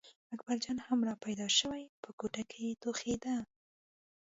[0.33, 3.35] اکبرجان هم را پیدا شوی و په کوټه کې ټوخېده.